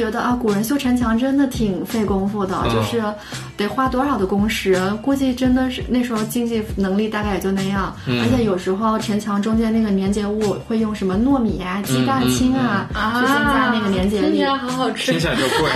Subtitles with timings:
[0.00, 3.04] 觉得啊，古人修城墙真的挺费功夫的，就是
[3.54, 15.70] 得花多少的工时，估计真的是那时候经济能力大概也就那样，而且有时候城墙中间那个粘结物会用什么糯米啊、鸡蛋清啊去增加那个粘结力，听起来好好吃，听起来就贵。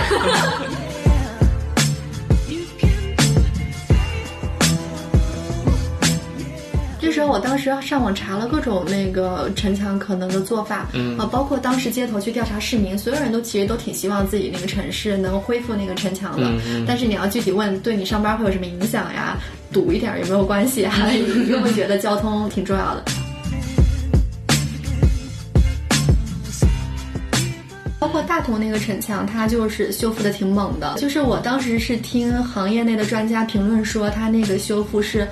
[7.15, 19.37] 这时候我当时上网查了各种那个城墙可能的做法，嗯啊，包括当时街头去调查市民，所有人都其实都挺希望自己那个城市能恢复那个城墙的，嗯但是你要具体问对你上班会有什么影响呀，
[19.71, 20.93] 堵一点有没有关系啊？
[21.07, 23.05] 你又会觉得交通挺重要的。
[27.97, 30.95] 包括大同那个城墙，它就是修复的挺猛的。
[30.97, 35.25] 就是我当时是听行业内的专家评论说，它那个修复是。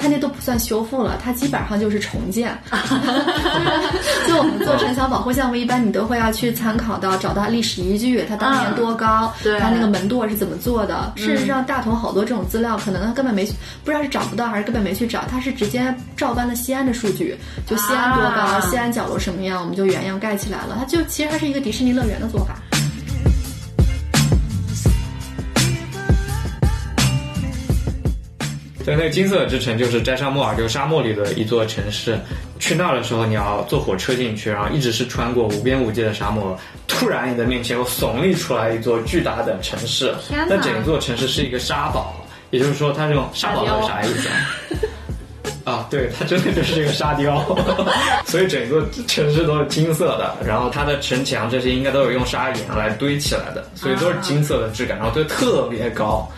[0.00, 2.56] 它那都不算修复了，它基本上就是重建。
[4.26, 11.12] 就我们做城墙保护项目，一般你都会要去参考到找到历史依据，它当年多高，对它那个门垛是怎么做的。
[11.16, 13.44] 事实上，大同好多这种资料，可能它根本没
[13.84, 20.76] 不知道是找不到还是根本没去找，它是直接照搬了西安的数据，就西安多高，啊西安角落什么样，我们就原样盖起来了。
[20.78, 22.56] 它就其实它是一个迪士尼乐园的做法。
[28.90, 32.18] 对，那个金色之城就是摘沙莫尔，就是沙漠里的一座城市。
[32.58, 36.58] 去那儿的时候，你要坐火车进去，然后一直是穿过无边无际的沙漠。
[36.88, 42.12] 突然，你的面前又耸立出来一座巨大的城市天，哪但整座城市是一个沙堡，
[42.50, 44.34] 也就是说，它这种沙堡到底啥意思啊？
[45.72, 47.56] 啊，对，它真的就是一个沙雕，
[48.26, 56.28] 所以整个城市都是金色的，然后它的城墙这些应该都是用砂岩来堆起来的，所以都是金色的质感，然后都特别高。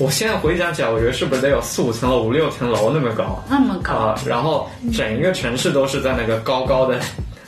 [0.00, 3.44] 我现在回想起来，我觉得是不是得有四五层楼、五六层楼那么高？
[3.50, 6.98] 那么高啊、然后整一个城市都是在那个高高的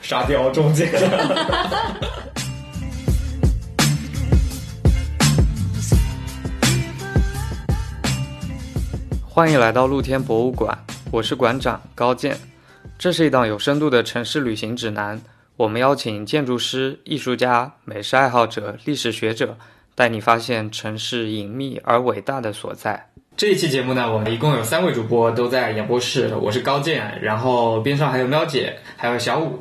[0.03, 0.87] 沙雕中间。
[9.27, 10.79] 欢迎来到露天博物馆，
[11.11, 12.39] 我是馆长高健。
[12.99, 15.19] 这是一档有深度的城市旅行指南，
[15.57, 19.57] 我们邀请建筑师、艺术家、美食爱好者、历史学者，
[19.95, 23.09] 带你发现城市隐秘而伟大的所在。
[23.37, 29.61] 这一期节目呢，我们一共有三位主播都在演播室，我是高健，然后边上还有喵姐，还有小五。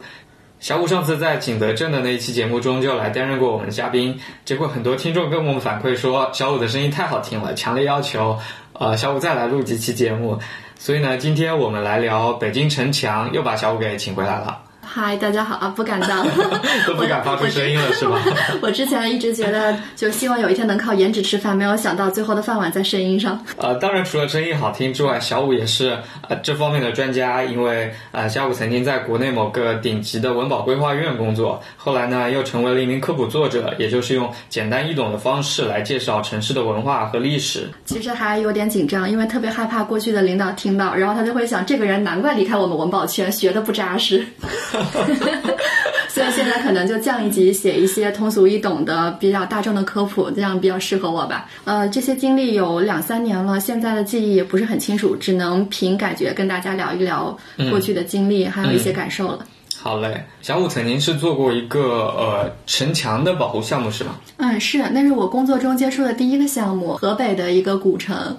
[0.59, 8.38] 小五上次在景德镇的那一期节目中就来担任过我们的嘉宾，结果很多听众跟我们反馈说小五的声音太好听了，强烈要求，
[8.74, 10.38] 呃，小五再来录几期节目。
[10.78, 14.62] 所以呢，今天我们来聊北京城墙，又把小五给请回来了，
[14.94, 15.72] 嗨，大家好啊！
[15.74, 16.28] 不敢当，
[16.85, 18.19] 都不敢发出声音了是吧？
[18.62, 23.41] 我之前一直觉得，就希望有一天能靠颜值吃饭，没有想到最后的饭碗在声音上。
[23.56, 25.97] 呃，当然除了声音好听之外，小五也是
[26.28, 37.69] 呃这方面的专家，因为呃小五曾经在国内某个顶级的文保规划院工作，后来呢又成为了一名科普作者，也就是用简单易懂的方式来介绍城市的文化和历史。
[37.85, 44.25] 其实还有点紧张，因为特别害怕过去的领导听到，然后他就会想，这个人难怪离开我们文保圈，学的不扎实。
[46.09, 51.50] 所以现在可能就降一级，写一些通俗易懂的、比较大众的科普，这样比较适合我吧。
[51.64, 57.38] 呃，这些经历有两三年了，现在的记忆也不是很清楚，只能凭感觉跟大家聊一聊
[57.69, 59.46] 过去的经历，还有一些感受了。
[59.78, 64.18] 好嘞，小五曾经是做过一个呃城墙的保护项目是吗？
[64.38, 68.38] 嗯，是，那是我工作中接触的第一个项目，河北的一个古城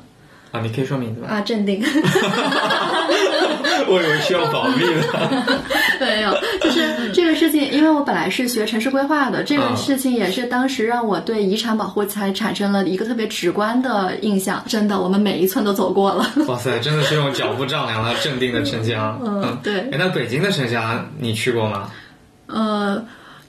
[0.53, 1.29] 啊，你可以说名字吗？
[1.31, 1.83] 啊，镇定。
[3.89, 5.63] 我以为需要保密的。
[6.01, 14.63] 没有，就是这个事情，因为我本来是学城市规划的，这个嗯事情也是当时让我对遗产保护才产生了一个特别直观的印象。
[14.67, 16.27] 真的，我们每一寸都走过了。
[16.49, 19.21] 哇塞，真的是用脚步丈量了镇定的城墙。
[19.25, 21.89] 嗯对哎，那北京的城墙你去过吗？
[22.47, 23.03] 呃，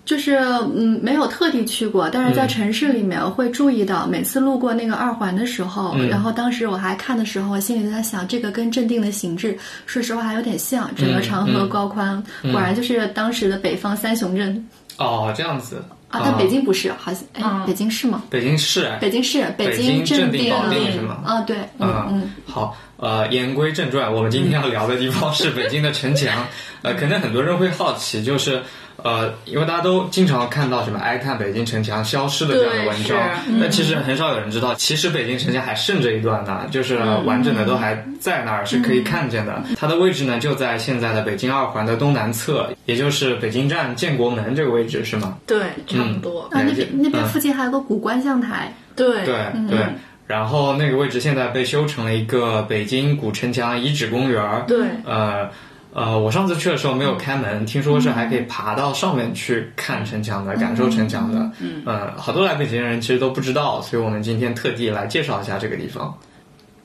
[0.06, 0.36] 就是
[0.76, 14.68] 嗯，没有特地去过，但是在城市里面会注意到，每次路过那个二环的时候，嗯然后当时我还看的时候，我心里在想，这个跟镇定的形制，说实话还有点像，整个长河高宽，果然就是当时的北方三雄镇
[14.98, 16.22] 哦，这样子啊。
[16.24, 18.24] 但北京不是，好像哎，北京是吗？
[18.30, 21.22] 北京市，北京市，北京镇镇定保定是吗？
[21.26, 22.32] 啊，对，嗯嗯。
[22.46, 26.46] 好，呃，言归正传，我们今天要聊的地方是北京的城墙。
[26.82, 28.62] 呃，可能很多人会好奇，就是
[29.04, 33.18] 呃，因为大家都经常看到什么“哀叹北京城墙消失”的这样的文章，
[33.60, 39.62] 但其实很少有人知道，其实北京城墙还剩着一段呢，就是完整的都还在那儿，是可以看见的。
[39.76, 45.38] 它的位置呢就在现在的北京二环的东南侧，也就是北京站建国门这个位置，是吗？
[45.46, 46.44] 对，差不多。
[46.52, 48.74] 啊，那边那边附近还有个古观象台。
[48.96, 49.36] 对对
[49.70, 49.80] 对。
[50.26, 54.64] 然后那个位置现在被修成了一个北京古城墙遗址公园儿。
[54.66, 55.50] 对，呃，
[55.94, 61.52] 呃，我上次去的时候没有开门，听说是还可以爬到上面去看城墙的，感受城墙的。
[61.60, 66.18] 嗯，呃，好多来北京人其实都不知道，所以我们今天特地来介绍一下这个地方。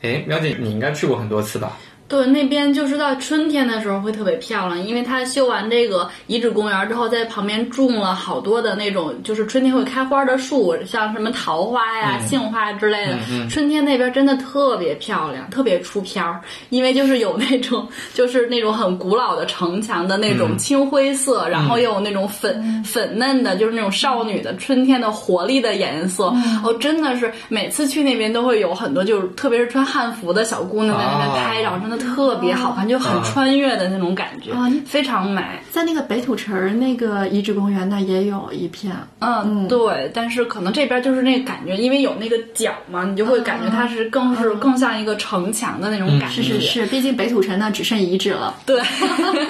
[0.02, 1.76] 哎，苗姐，你应该去过很多次吧？
[2.08, 13.18] 对，那边就是到春天的时候会特别漂亮，因为它修完这个遗址公园之后，在旁边种了好多的那种，就是春天会开花的树，像什么桃花呀、杏花之类的。
[13.50, 16.40] 春天那边真的特别漂亮，特别出片儿，
[16.70, 26.32] 因为就是有那种，就是那种很古老的城墙的那种青灰色，然后又有那种粉粉嫩的，就是那种少女的春天的活力的颜色。
[26.64, 31.97] 哦，真的是每次去那边都会有很多，就是特别是穿汉服的小姑娘在那边拍照，真的。
[31.98, 34.52] 特别好看，就很穿越的那种感觉，
[34.86, 35.42] 非常美。
[35.70, 40.10] 在那个北土城那个遗址公园那也有一片，嗯，对。
[40.14, 46.42] 但是可能这边就是那个感觉，因为有那个角嘛，你就会感觉它是更是更像一个城墙的那种感觉。
[46.42, 48.54] 是是是，毕竟北土城那只剩遗址了。
[48.64, 48.80] 对，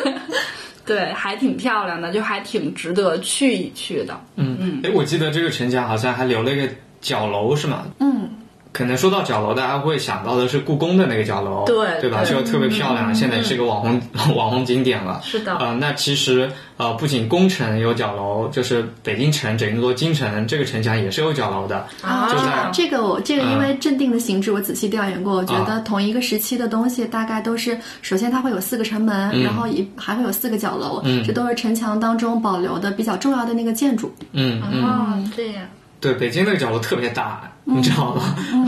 [0.84, 4.20] 对，还挺漂亮的，就还挺值得去一去的。
[4.36, 4.80] 嗯嗯。
[4.82, 6.68] 哎，我记得这个城墙好像还留了一个
[7.00, 7.86] 角楼，是吗？
[8.00, 8.28] 嗯。
[8.72, 12.24] 可能说到角楼，大家会想到的是故宫的那个角楼，对对吧？
[12.24, 14.00] 就特别漂亮，现在是个网红
[14.36, 15.20] 网红景点了。
[15.24, 15.56] 是的。
[15.56, 21.86] 呃，那其实呃，不仅宫城有角楼，就是北京城整座京城这个城墙也是有角楼的。
[22.02, 34.12] 啊，这个我这个因为镇定的形制，我仔细调研过，我觉得同一个时期的东西大概都是，首先它会有四个城门，然后一还会有四个角楼，这都是城墙当中保留的比较重要的那个建筑。
[34.32, 35.64] 嗯嗯，这样。
[36.00, 38.22] 对，北京那个角楼特别大，你知道吗？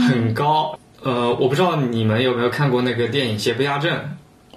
[0.09, 0.79] 很高。
[1.03, 3.91] 呃，我不知道你们有没有看过那个电影《邪不压正》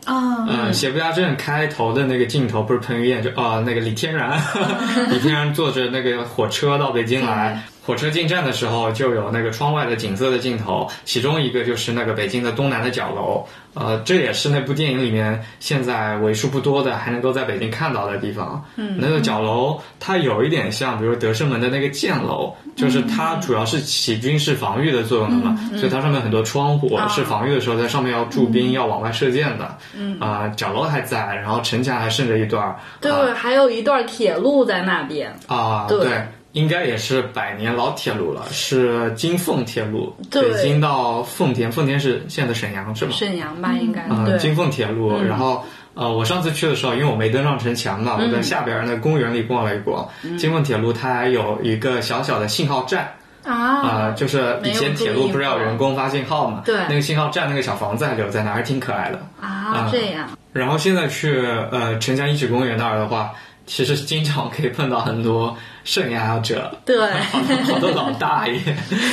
[0.05, 0.45] 啊？
[0.49, 4.37] 嗯，《邪不压正》开头的那个镜头不是彭于晏就啊，那个李天然，
[5.09, 7.63] 李天然坐着那个火车到北京来。
[7.85, 18.63] 火车进站的时候，就有那个窗外的景色的镜头，其中一个就是那个北京的东南的角楼，呃，这也是那部电影里面现在为数不多的还能够在北京看到的地方。
[18.77, 29.77] 嗯，那个角楼它有一点像，比如德胜门的那个箭楼，就是它主要是起军事防御的作用的嘛，所以它上面很多窗户是防御的时候在上面要驻兵要往外射箭的。
[29.93, 35.35] 嗯，啊，角楼还在，然后城墙还剩着一段对，还有一段铁路在那边。
[35.47, 36.25] 啊，对。
[36.53, 43.11] 应该也是百年老铁路了，是京凤铁路，北京到奉天，奉天是现在的沈阳是吗？
[43.11, 44.05] 沈阳吧，应该。
[44.09, 45.19] 嗯，京凤铁路。
[45.19, 45.65] 然后，
[45.95, 50.07] 呃，我上次去的时候，因为我没登上城墙嘛，我在下边那公园里逛了一逛。
[50.37, 53.11] 京凤铁路它还有一个小小的信号站
[53.43, 56.61] 啊，就是以前铁路不是要人工发信号嘛？
[56.63, 56.75] 对。
[56.87, 59.89] 那个信号站那个小房子还留在那，还挺可爱的啊。
[59.91, 60.29] 这样。
[60.51, 63.33] 然后现在去呃城墙遗址公园那儿的话。
[63.65, 67.11] 其实经常可以碰到很多圣爱好者，对，
[67.65, 68.59] 好多老大爷，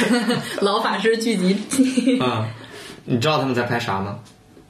[0.62, 2.18] 老法师聚集地。
[2.20, 2.46] 嗯，
[3.04, 4.18] 你知道他们在拍啥吗？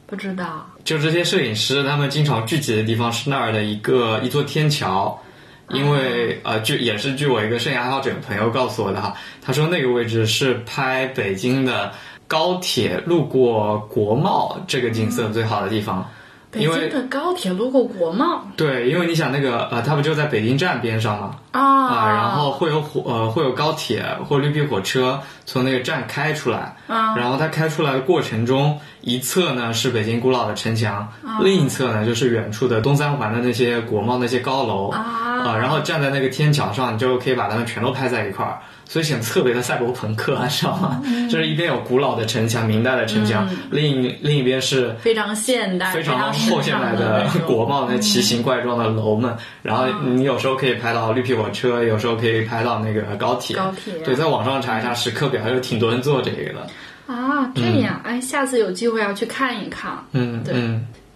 [0.07, 0.67] 不知道。
[0.83, 5.21] 就这些摄影师，他们经常聚集的地方是那儿的一个一座天桥，
[5.69, 11.93] 因为呃，据也是据我一个摄影爱好者朋友告诉我的哈，他说那个位置是拍北京的
[12.27, 16.11] 高铁路过国贸这个景色最好的地方。
[16.53, 21.37] 北京的高铁路过国贸，对，因为你想那个呃，它不就在北京站边上吗？
[21.53, 31.09] 啊，然后会有火呃，会有高铁或绿皮火车从那个站开出来，啊，然后它开出来的过程中，一侧呢是北京古老的城墙，
[31.41, 38.59] 另一侧呢就是远处的东三环的那些国贸那些高楼，啊，然后站在那个天桥上，你就可以把它们全都拍在一块儿。
[38.85, 41.01] 所以显得特别的赛博朋克， 知道吗？
[41.31, 49.33] 就是一边有古老的城墙，明代的城墙，另一另一边是非常现代、非常后现代的 国贸那奇形怪状的楼们。
[49.63, 53.55] 然后你有时候可以拍到绿皮火车，有时候可以拍到那个高铁。
[53.55, 56.67] 高铁对，在网上查一下时刻表，有挺多人做这个的。
[57.07, 59.93] 啊，这样，哎，下次有机会要去看一看。
[60.11, 60.53] 嗯，对。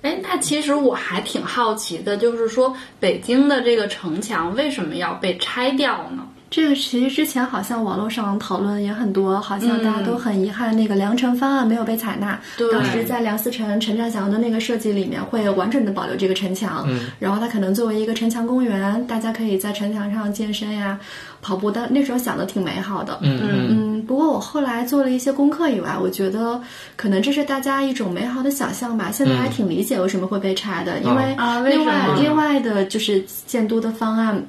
[0.04, 6.28] 哎，那其实我还挺好奇的，就是说北京的这个城墙为什么要被拆掉呢？
[6.54, 12.40] 这个其实之前好像网络上讨论也很多，好像大家都很遗憾那个梁城方案没有被采纳。
[12.73, 16.84] 当时在梁思成、陈占祥的那个设计里面，会完整的保留这个城墙。
[16.87, 20.96] 嗯，然后它可能作为一个城墙公园，大家可以在城墙上健身呀、
[21.42, 21.92] 跑步但。
[21.92, 23.18] 那时候想的挺美好的。
[23.23, 24.02] 嗯嗯。
[24.06, 26.61] 不过我后来做了一些功课以外，我觉得
[26.94, 29.11] 可能这是大家一种美好的想象吧。
[29.11, 31.37] 现在还挺理解为什么会被拆的，因为
[31.68, 34.40] 另外另外的就是建都的方案。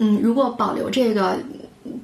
[0.00, 1.36] 嗯，如果保留这个，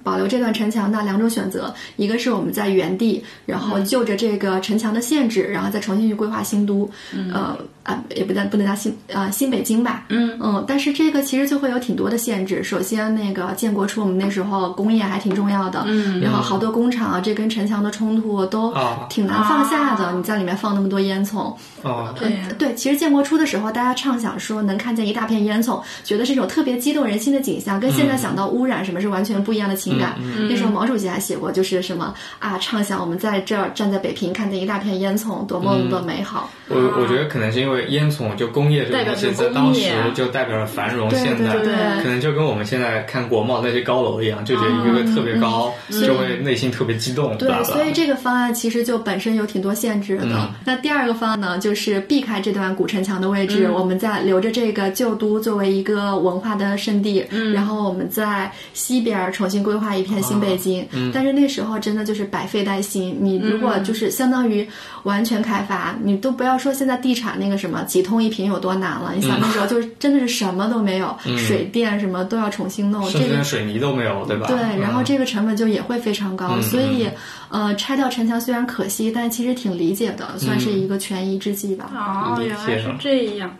[0.02, 6.88] 保留这段城墙的两种选择，一个是我们在原地，然后就着这个城墙的限制，然后再重新去规划新都，
[7.32, 10.36] 呃啊也不能不能叫新啊新北京吧，嗯。
[10.40, 12.62] 嗯，但是这个其实就会有挺多的限制。
[12.62, 16.20] 首先，那个建国初我们那时候工业还挺重要的，嗯。
[16.20, 19.06] 然后好多工厂啊，这跟城墙的冲突都啊。
[19.10, 20.04] 挺难放下的。
[20.06, 30.16] 啊你在里面放那么多烟囱，哦，对呀对，其实建国初的时候，大家畅想说能看见一大片烟囱，觉得是一种特别激动人心的景象，跟现在想到污染什么是完全不一样的情感。
[30.48, 36.50] 那时候毛主席还写过，就是什么啊，畅想我们在这儿站在北平，看见一大片烟囱，多么的美好。
[36.68, 41.08] 我我觉得可能是因为烟囱就工业这个东西，在当时就代表着繁荣。
[41.10, 50.24] 现在对对可能就跟我们现在看国贸那些高楼一样，就觉得一个个特别高，就会内心特别激动，对？，所以这个方案其实就本身有挺多限制的。
[50.26, 60.86] 嗯那第二个方案呢，就是避开这段古城墙的位置，我们在留着这个旧都作为一个文化的圣地，然后我们在西边重新规划一片新北京。
[61.12, 64.66] 但是那时候真的就是百废待兴，你如果就是相当于
[65.04, 74.46] 完全开发，你都不要说现在地产那个什么几通一平有多难了，你想那时候就是真的是什么都没有，水电什么都要重新弄，甚至这个连水泥都没有，对吧？
[74.46, 77.08] 对，然后嗯这个成本就也会非常高，所以，
[77.48, 81.90] 呃，拆掉城墙虽然可惜，但其实挺理解的，算是一个权宜之计吧。
[81.94, 83.56] 哦，原来是这样。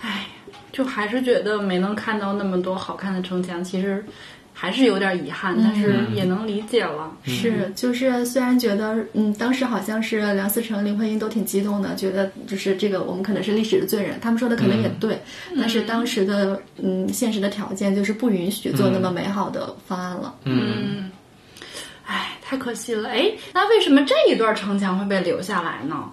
[0.00, 0.26] 唉，
[0.72, 4.04] 就还是觉得没能看到那么多好看的城墙，其实
[4.60, 7.10] 还是有点遗憾，但是也能理解了。
[7.24, 15.18] 是，就是虽然觉得，嗯，当时好像是梁思成、林徽因都挺激动的，觉得就是这个我们可能是历史的罪人，他们说的可能也对，
[15.56, 20.34] 但是当时的嗯现实的条件就是不允许做那么美好的方案了。
[20.44, 21.10] 嗯，
[22.04, 23.08] 唉，太可惜了。
[23.08, 26.04] 哎，那为什么这一段城墙会被留下来呢？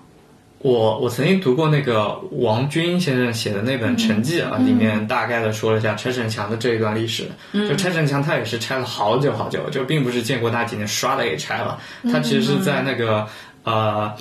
[0.59, 7.29] 我我曾经读过那个王军先生写的那本《城记》啊，里面大概的说了一下拆城墙的这一段历史。
[7.53, 11.79] 就拆城墙，他也是拆了好久好久，就并不是建国那几年唰的给拆了。
[12.11, 13.27] 他其实是在那个
[13.63, 14.11] 呃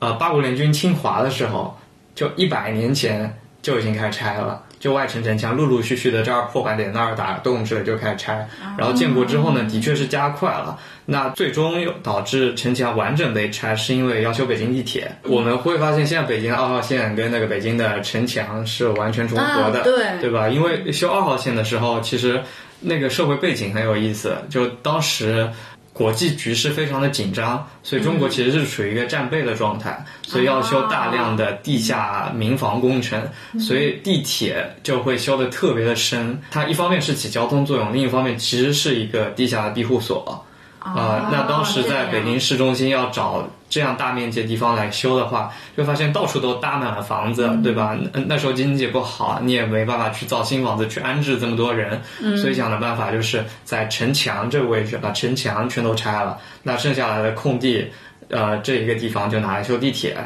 [0.00, 1.78] 呃八国联军侵华的时候，
[2.16, 3.32] 就一百年前
[3.62, 4.63] 就已经开始拆了。
[4.84, 10.78] 就外城城墙陆陆续续的这儿破坏点那儿打洞之类就开始拆，然后建国之后呢，的确是加快了。
[11.06, 15.10] 那最终又导致城墙完整被拆，是因为要修北京地铁。
[15.22, 20.50] 我们会发现，现在北京二号线跟那个北京的城墙是完全重合的，啊对对吧？
[20.50, 22.42] 因为修二号线的时候，其实
[22.80, 25.48] 那个社会背景很有意思，就当时。
[25.94, 33.22] 国际局势非常的紧张，所以中国其实是处于一个战备的状态，所以要修大量的地下民防工程，
[33.60, 36.38] 所以地铁就会修的特别的深。
[36.50, 40.44] 它一方面是起交通作用，另一方面其实是一个地下的庇护所。
[40.80, 47.98] 啊、那当时在北京市中心要找这样大面积的地方来修的话，就发现到处都搭满了房子，对吧？
[48.12, 52.00] 那那时候经济不好，你也没办法去造新房子去安置这么多人，
[52.36, 57.90] 所以想的办法就是在城墙这个位置把城墙全都拆了，那剩下来的空地，
[58.28, 60.16] 呃，这一个地方就拿来修地铁。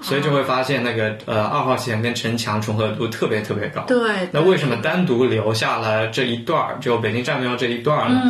[0.00, 3.82] 所以就会发现那个呃二号线跟城墙重合度特别特别高。
[3.82, 8.22] 对，那为什么单独留下了这一段儿，就北京站没有这一段儿呢？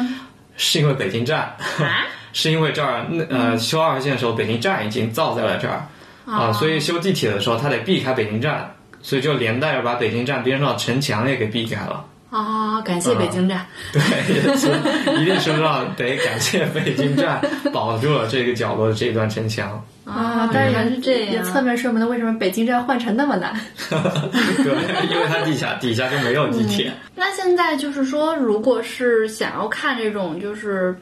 [0.59, 1.55] 是因为北京站，
[2.33, 5.87] 是因为这儿那呃修二号线的时候，北京站已经造在了这儿
[6.31, 12.05] 啊、所以修地铁的时候，它得避开北京站，所以就连带着把北京站边上的城墙也给避开了。
[12.31, 13.65] 啊，感谢北京站。
[13.91, 14.03] 对，
[14.35, 14.69] 也是
[15.19, 17.41] 一定程度上得感谢北京站
[17.73, 19.83] 保住了这个角落的这段城墙。
[20.05, 23.59] 啊，但原来是是这样也侧面说明了为什么北京站换乘那么难。
[23.89, 26.93] 对，因为它地下底下就没有地铁。
[27.15, 30.95] 那现在就是说，如果是想要看这种就是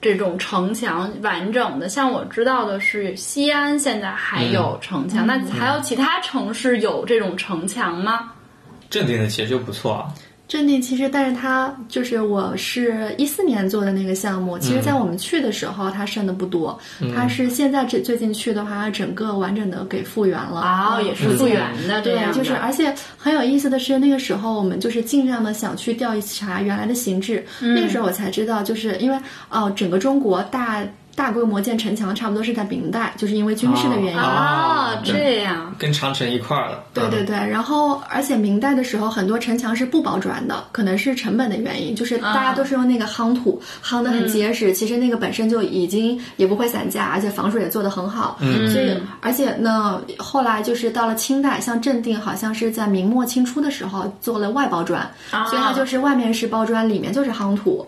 [0.00, 8.32] 这种城墙完整的，像我知道的是西安现在还有城墙，那还有其他城市有这种城墙吗？
[8.88, 10.14] 这定的其实就不错啊。
[10.48, 16.78] 镇定其实，但是它就是我是一四年做的那个项目，其实在我们去的时候，它剩的不多。
[17.12, 20.60] 它是现在这最近去的话，整个完整的给复原了。
[20.60, 27.44] 啊，嗯也是复原的对，就是而且很有意思的是，那个时候我们就是尽量的想去调查原来的形制。
[27.60, 29.18] 那个时候我才知道，就是因为
[29.50, 30.80] 哦，整个中国大
[31.16, 34.18] 大规模建城墙差不多是在明代，就是因为军事的原因。
[34.18, 36.82] 啊，这样跟长城一块儿的。
[36.92, 44.72] 对对对，然后而且明代的时候，很多城墙是不包砖的，可能是成本的原因，就是大家都是用那个夯土，夯得很结实。
[44.74, 48.36] 其实那个本身就已经也不会散架，而且防水也做得很好。
[48.40, 57.86] 嗯，所以而且呢，后来就是到了清代，像镇定好像是在明末清初的时候做了外包砖，所以它就是外面是包砖，里面就是夯土。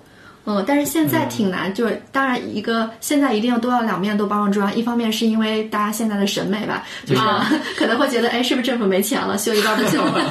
[0.50, 7.21] 嗯，但是现在挺难，就是当然一个现在一定要都要两面都包上装，一方面是因为大家现在的审美吧，就是、
[7.76, 10.25] 可能会觉得哎，是不是政府没钱了，修一半不修了？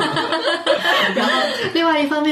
[1.16, 1.37] 然后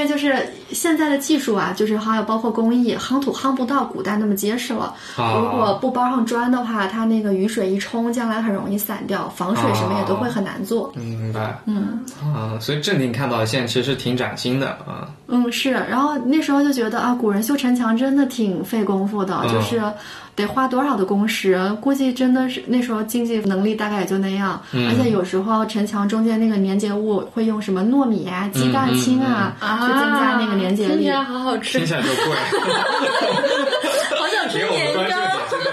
[0.07, 0.35] 就是
[0.71, 4.93] 现在的技术啊，就是还有包括工艺，夯土夯不到古代那么结实了。
[5.17, 10.91] 啊如果不包上砖的话，它那个雨水一冲，将来很容易散掉，防水什么也都会很难做。
[10.95, 15.71] 嗯明白，嗯啊，所以正定看到的现在其实是挺崭新的啊，嗯，是。
[15.71, 19.81] 然后那时候就觉得啊，古人修城墙真的挺费功夫的，嗯就是
[20.35, 24.61] 得花多少的工时，估计真的是那时候经济能力大概也就那样。
[24.73, 30.93] 嗯而且有时候城墙中间那个粘结物会用什么糯米啊、鸡蛋清啊，去增加那个粘结力。
[30.95, 32.35] 听起来好好吃听，起来就贵，
[34.19, 35.24] 好想吃 给我们年糕。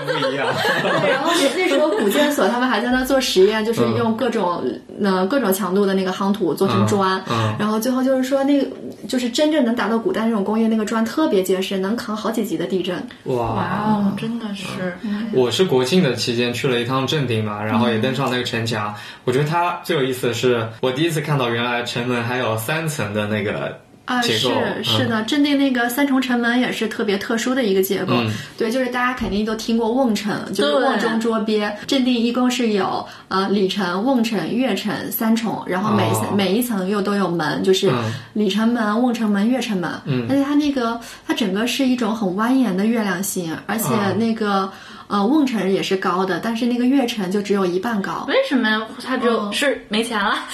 [0.06, 0.46] 不一样。
[0.82, 4.62] 对，然后那时候古建所他们还在那做实验，就是嗯用各种
[5.02, 8.66] 呃各种强度的那个夯土做成砖，嗯嗯然后最后就是说那个
[9.08, 12.96] 就是真正能达到古代那种工业，那个砖特别结实，能扛好几级的地震。
[13.24, 13.44] 哇
[13.84, 14.94] 哦，真的是，
[15.32, 18.94] 我是国庆的期间去了一趟正定嘛，然后也登上那个城墙。
[19.24, 23.78] 我觉得它最有意思的是，我第一次看到原来城门还有三层的那个
[24.12, 24.38] 啊，是
[24.82, 28.14] 是的，镇定那个三重城门也是特别特殊的一个结构。
[28.14, 31.74] 嗯对，就是大家肯定都听过瓮城，就是瓮中捉鳖。
[31.86, 39.90] 镇定一共是有呃里城、瓮城、月城三重，然后每、哦每一层又都有门，就是嗯里城门、瓮城门、月城门。
[40.04, 44.70] 嗯而且它那个它整个是一种很蜿蜒的月亮形，而且哦那个、
[45.08, 48.24] 呃瓮城也是高的，但是那个月城就只有一半高。
[48.28, 48.80] 为什么呀？
[49.04, 50.34] 他哦就是没钱了。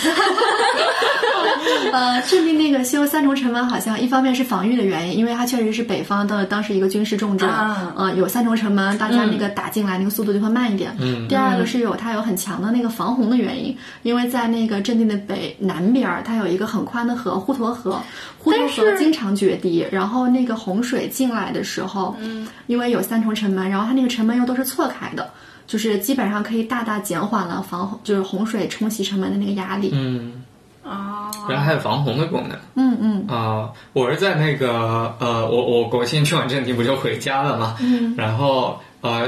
[1.92, 10.94] 呃，镇定那个修三重城门，好像一方面是防御的原因，因为它确实是北方的当时一个军事重镇，啊呃，有三重城门，大家那个打进来那个速度就会慢一点。
[10.98, 18.00] 嗯第二个是有它有很强的那个防洪的原因，因为在那个镇定的北南边儿，它有一个很宽的河护沱河，
[18.48, 25.30] 滹沱但是河经常决堤，然后那个洪水进来的时候，嗯，因为有三重城门，然后它那个城门又都是错开的。
[25.66, 29.90] 就是基本上可以大大减缓了防就是洪水冲洗城门的那个压力。
[29.92, 30.42] 嗯，
[30.82, 32.58] 哦，然后还有防洪的功能。
[32.74, 39.26] 嗯嗯啊、我是在那个呃，我我国庆去完正定不就回家了嘛，嗯，然后呃，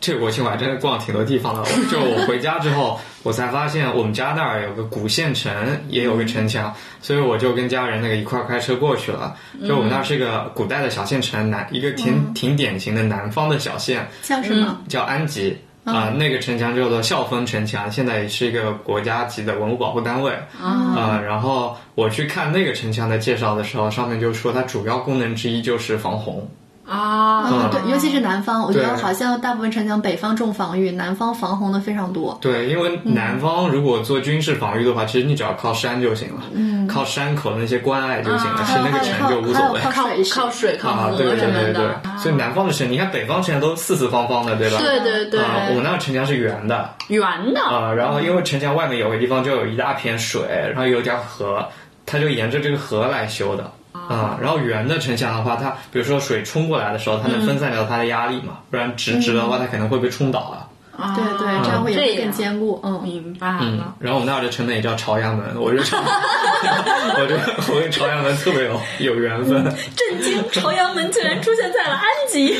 [0.00, 1.62] 这个国庆我还真的逛了挺多地方的。
[1.90, 5.52] 就我回家之后， 我才发现我们家那儿有个古县城，
[5.88, 9.36] 也有个城墙，所以我就跟家人那个一块儿开车过去了。
[9.66, 14.80] 就我们那儿是一个古代的小县城，南一个挺挺典型的南方的小县，叫什么？
[14.88, 15.56] 叫安吉。
[15.84, 20.30] 啊、那个城墙叫做孝丰城墙，现在也是一个国家级的文物保护单位。
[20.60, 26.46] 啊、然后我去看那个城墙的介绍的时候，上面就说它主要功能之一就是防洪。
[26.88, 32.38] 啊，嗯，对，尤其是南方，我觉得好像大部分城墙北方重防御，南方防洪的非常多。
[32.40, 39.80] 对，因为南方如果做军事防御的话，其实你只要靠山就行了，嗯，靠山口的那些关隘就行了，啊是那个城就无所谓。
[39.80, 41.74] 还有靠靠水靠水靠啊，河对对什么对对。
[41.74, 44.78] 的，，所以南方的城，你看北方城墙都四四方方的，对吧？
[44.78, 46.88] 对对对，啊，我们那个城墙是圆的。
[47.08, 47.20] 圆
[47.52, 50.40] 的，啊，然后因为城墙外面有个地方就有一大片水，
[50.72, 51.66] 然后有一条河，
[52.06, 53.70] 它就沿着这个河来修的。
[54.08, 60.66] 啊，然后圆的城墙的话，它比如说水冲过来的时候，它能分散掉它的压力嘛，不然直直的话，它可能会被冲倒啊。
[61.00, 62.80] 啊对对，这样会更坚固。
[62.82, 67.40] 嗯，明白嗯了。，然后我们那儿的城门也叫朝阳门，我觉得朝， 我觉得
[67.72, 69.62] 我跟朝阳门特别有有缘分。
[69.94, 70.42] 震惊！
[70.50, 72.52] 朝阳门竟然出现在了安吉，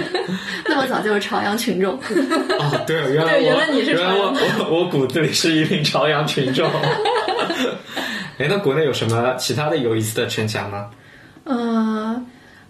[0.64, 1.92] 那么早就是朝阳群众。
[1.92, 6.66] 哦，对， 原来原来你是朝阳我我骨子里是一名朝阳群众。
[8.38, 10.90] 哎，那国内有什么其他的有意思的城墙吗？
[11.44, 12.22] 呃，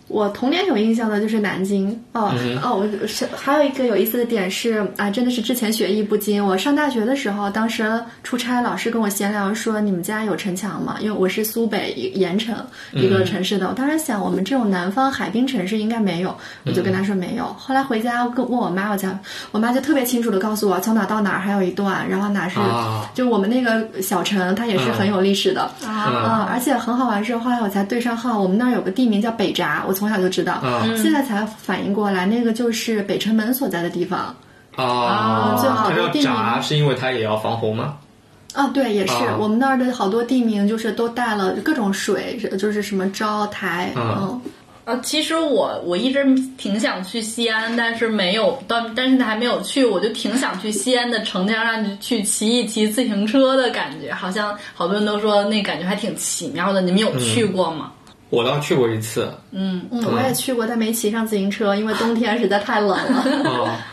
[0.08, 6.44] 我童年有印象的就是南京哦、嗯哦，我是还有一个有意思的点是啊，真的是之前学艺不精。
[6.44, 12.54] 我上大学的时候，当时出差，老师跟我闲聊说：“你们家有城墙吗？”因为我是苏北盐城
[12.92, 17.44] 一个城市的，我当时想我们这种南方海滨城市应该没有，我就跟他说没有。
[17.58, 19.18] 后来回家跟问我妈，我家
[19.52, 25.62] 我妈就特别清楚的告诉我从哪到哪儿还有一段，然后哪是、啊就我们那个小城，它也是很有历史的。
[25.84, 34.34] 啊嗯，而且很好玩是，后来我才对上号，我们那儿有个地名叫北闸，我从小就知道，嗯现在才反应过来，那个就是北城门所在的地方。
[34.76, 37.96] 啊，最好地名闸，是因为它也要防洪吗？
[38.54, 44.40] 啊，对，也是、啊我们那儿的好多地名，就是都带了各种水，就是什么昭台，嗯嗯，
[44.84, 46.24] 呃，其实我我一直
[46.56, 56.80] 挺想去西安，但是没有到，但是还没有去，我就挺想去西安的城墙上去去骑一骑自行车的感觉，好像好多人都说那感觉还挺奇妙的。
[56.80, 57.92] 你们有去过吗？
[58.34, 59.32] 我倒去过一次。
[59.52, 63.50] 嗯，嗯，我也去过，但没骑上自行车，因为冬天实在太冷了。
[63.50, 63.86] 啊，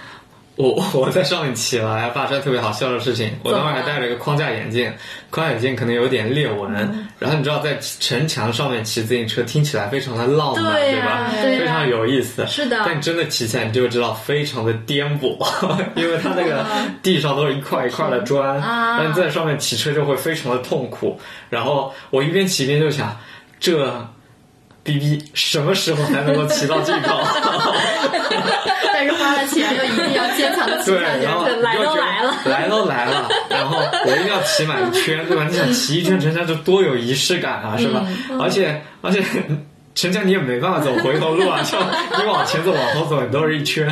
[0.56, 4.92] 我 我在上面骑来发生特别好笑的事情，我当时还戴了一个框架眼镜，
[5.30, 6.72] 框架眼镜可能有点裂纹，
[7.18, 11.30] 然后你知道在城墙上面骑自行车听起来非常的浪漫，对呀吧？
[11.42, 12.46] 非常有意思。
[12.48, 15.38] 是的但真的骑起来你就知道非常的颠簸，
[15.96, 16.66] 因为它那个
[17.02, 21.20] 地上都是一块一块的砖，啊但在上面骑车就会非常的痛苦。
[21.50, 23.18] 然后我一边骑一边就想，
[23.60, 24.06] 这
[24.84, 27.22] 逼逼什么时候才能够骑到这套？
[28.94, 31.02] 但是花了钱又一定要坚强的骑对。
[31.24, 35.46] 然后来都来了来都来了，然后我一定要骑满一圈，对吧？
[35.50, 38.06] 你想骑一圈城墙，就多有仪式感啊，是吧？
[38.40, 39.24] 而且而且。
[39.94, 41.78] 城墙你也没办法走回头路啊， 就
[42.18, 43.86] 你往前走、往后走，你都是一圈。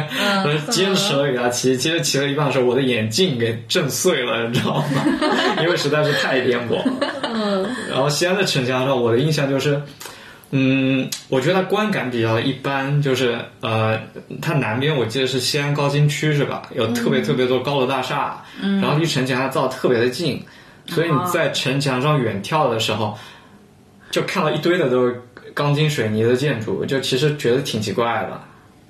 [0.46, 5.04] 我坚持了给他骑，其实骑了一半的时候，我的眼镜给震碎了，你知道吗？
[5.62, 6.82] 因为实在是太颠簸。
[7.34, 7.68] 嗯。
[7.90, 9.80] 然后西安的城墙上，我的印象就是，
[10.52, 14.00] 嗯，我觉得它观感比较一般，就是呃，
[14.42, 16.64] 它南边我记得是西安高新区是吧？
[16.76, 18.44] 有特别特别多高楼大厦，
[18.82, 20.44] 然后离城墙还造特别的近，
[20.88, 23.18] 所以你在城墙上远眺的时候，
[24.10, 25.22] 就看到一堆的都是
[25.54, 28.42] 钢筋水泥的建筑，就其实觉得挺奇怪的。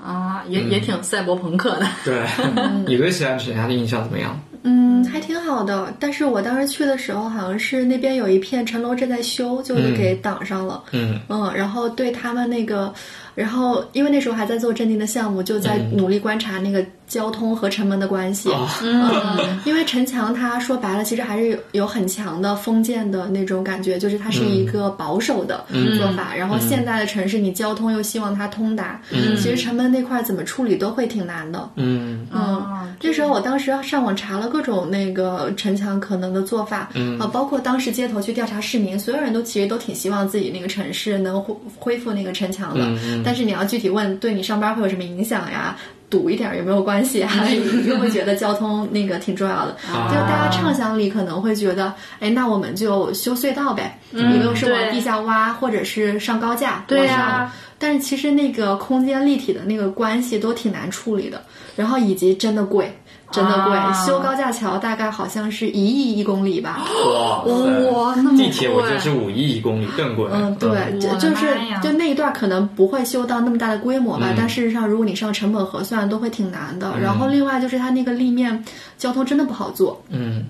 [0.02, 1.86] 啊，也也挺赛博朋克的。
[2.06, 2.24] 对，
[2.88, 4.40] 你对西安城墙的印象怎么样？
[4.64, 5.94] 嗯，还挺好的。
[6.00, 10.84] 但是我当时去的时候，好像是那边有一片城楼正在修，就是给挡上了。
[10.92, 12.94] 嗯嗯，然后对他们那个，
[13.36, 18.50] 然后因为那时候还在做镇定的项目，就在努力观察那个交通和城门的关系。
[18.54, 18.70] 啊。
[18.82, 25.66] 嗯，因为城墙它说白了，其实还是有有很强的封建的那种感觉，就是它是一个保守的
[25.98, 26.34] 做法。
[26.34, 31.70] 然后现代的城市，你交通又希望它通达，其实城门那块怎么处理都会挺难的。
[31.76, 32.26] 嗯。
[32.32, 42.88] 嗯，这时候我当时上网查了各种那个城墙可能的做法，嗯，啊，包括当时街头去调查市民，所有人都其实都挺希望自己那个城市能恢恢复那个城墙的，
[43.24, 45.76] 但是你要具体问，对你上班会有什么影响呀？
[46.10, 47.32] 堵一点有没有关系啊？
[47.48, 49.74] 你就 会觉得交通那个挺重要的，
[50.10, 57.52] 就大家畅想里可能会觉得，哎，那我们就修隧道呗，一个是往地下挖，或者是上高架，对呀往上。
[57.82, 61.42] 但是其实那个空间立体的那个关系都挺难处理的，
[61.78, 62.94] 然后以及真的贵，
[63.32, 63.78] 真的贵。
[63.78, 66.80] 啊修高架桥大概好像是一亿一公里吧。
[67.06, 70.28] 哇哇那么地铁我觉得贵是五亿一公里更贵。
[70.32, 76.94] 嗯，对，就就是就那一段可能不会修到那么大的规模吧，嗯但事实上如果你上成本核算都会挺难的。
[77.00, 78.64] 然后另外就是它那个立面
[78.98, 80.46] 交通真的不好做，嗯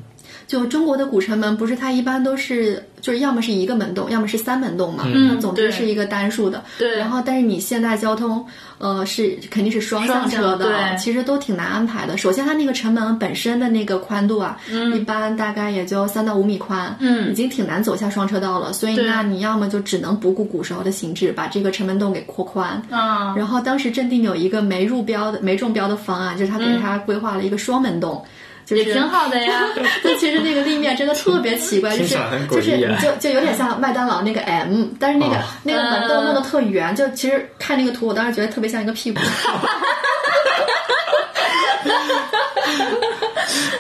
[0.50, 6.64] 就中国的古城门，不是它一般都是就是要么是一个门洞，要么是三门洞嘛，嗯它总之是一个单数的。
[6.80, 8.44] 对然后但是你现代交通，
[8.80, 12.18] 呃，是肯定是双向车的，对其实都挺难安排的。
[12.18, 14.58] 首先它那个城门本身的那个宽度啊，
[14.96, 18.74] 一般大概也就三到五米宽，嗯已经挺难走下双车道了。
[18.74, 22.82] 所以那你要么就只能不顾古时候的形制，把这个城门洞给扩宽。
[22.90, 28.26] 啊，然后当时镇定有一个没入标的、没中标的方案，就是他给他规划了一个双门洞，
[28.70, 29.64] 就是也挺好的呀。
[30.04, 32.16] 但其实那个立面真的特别奇怪，就是
[32.50, 39.20] 就是就就有点像麦当劳那个 M，但是那个、哦那个门洞弄得特圆，就其实看那个图，我当时觉得特别像一个屁股。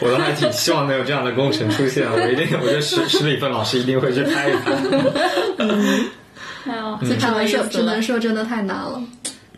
[0.01, 4.71] 我都还挺希望能有这样的工程出现，我一定，我觉得史史里芬老师一定会去拍一拍。
[6.69, 8.01] 哎呦，这只能说，只能。
[8.01, 9.01] 说真的太难了。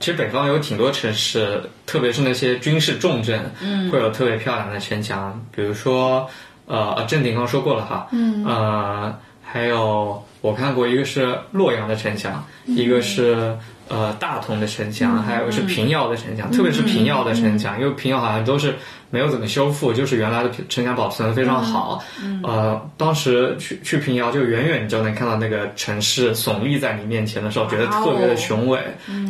[0.02, 6.28] 其实北方有挺多城市，特别是那些军事重镇，嗯，会有特别漂亮的城墙，比如说，
[6.66, 13.56] 呃，呃镇定刚刚说过了哈，嗯，呃，还有我看过一个是洛阳的城墙，一个是
[13.88, 18.76] 呃大同的城墙，还有一个是平遥的城墙，特别是平遥的城墙，因为平遥好像都是
[19.12, 22.04] 没有怎么修复，就是原来的城墙保存的非常好，
[22.43, 28.80] 呃，当时去去平遥，就远远你就能看到那个城市耸立在你面前的时候，觉得特别的雄伟。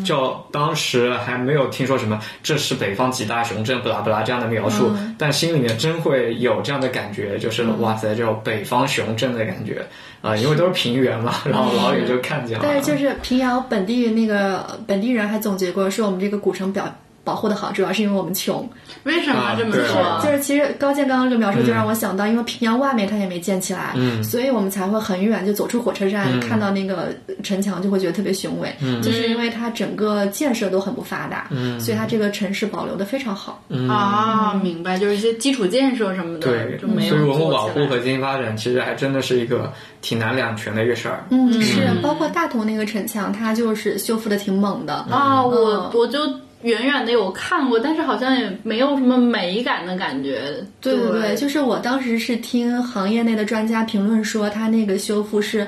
[0.05, 9.85] 就当时还没有听说什么这是北方几大雄镇，不拉不拉这样的描述，但心里面真会有这样的感觉，就是、哇塞，这种北方雄镇的感觉。
[10.21, 12.63] 啊、因为都是平原嘛，然后老远就看见了。
[12.63, 18.67] 但是就是平遥本地那个本地人还总结过，说我们这个古城表保护的好，主要是因为我们穷。
[19.03, 20.21] 为什么这么啊对说？
[20.23, 24.23] 就是其实高健刚刚这个描述就让我想到，因为平阳外面它也没建起来，嗯。
[24.23, 27.09] 所以我们才会很远就走出火车站，看到那个
[27.43, 31.47] 城墙就会觉得特别雄伟，就是因为它整个建设都很不发达，
[31.79, 33.63] 所以它这个城市保留的非常好。
[33.89, 36.77] 啊，明白，就是一些基础建设什么的，对。
[36.81, 41.23] 就没有所以文物保护和经济发展其实还真的是一个挺难两全的一个事儿。
[41.29, 44.93] 嗯，是，包括大同那个城墙，它就是修复的挺猛的。
[45.09, 45.91] 啊，我嗯。
[45.93, 46.19] 我就
[46.63, 50.41] 远远的有看过，但是好像也没有什么美感的感觉。
[50.79, 55.67] 对对对对，就是我当时是听行业内的专家评论说，他那个修复是。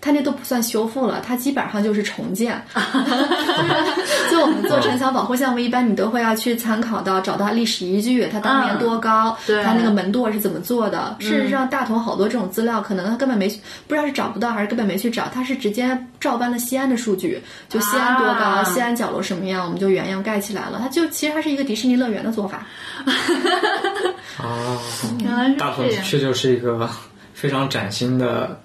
[0.00, 2.60] 它那都不算修复了，它基本上就是重建。
[4.30, 11.16] 就我们做城墙保护项目，一般你都会要去参考到找到历史依据，它当年多高，对它那个门垛是怎么做的。
[11.18, 13.48] 事实上，大同好多这种资料，可能他根本没
[13.86, 20.78] 不知道是找不到还是根本没去找，他是直接照搬了西安的数据，就西安多高，啊西安角落什么样，我们就原样盖起来了。
[20.80, 22.66] 它就其实它是一个迪士尼乐园的做法。
[24.38, 24.78] 啊，
[25.22, 26.02] 原来是大同这样。
[26.02, 26.88] 的确就是一个
[27.34, 28.58] 非常崭新的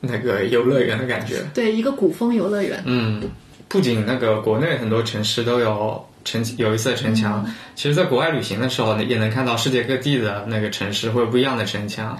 [0.12, 1.36] 那个游乐园的感觉。
[1.54, 2.82] 对，一个古风游乐园。
[2.86, 3.22] 嗯，
[3.68, 12.18] 不仅那个国内很多城市都有城有一色城墙，嗯其实在国外旅行的时候呢，也能看到世界各地的那个城市会有不一样的城墙。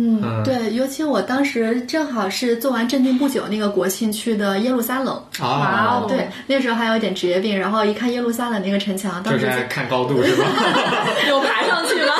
[0.00, 10.44] 嗯，对，尤其我当时正好是做完镇定不久那个国庆去的耶路撒冷，哇啊哦，对，那时候还有一点职业病，然后一看耶路撒冷那个城墙，当就时在看高度是吧？
[11.28, 12.14] 有爬上去吗？